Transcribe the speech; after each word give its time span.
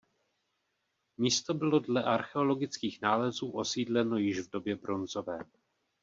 Místo 1.17 1.53
bylo 1.53 1.79
dle 1.79 2.03
archeologických 2.03 3.01
nálezů 3.01 3.51
osídleno 3.51 4.17
již 4.17 4.39
v 4.39 4.49
době 4.49 4.75
bronzové. 4.75 5.39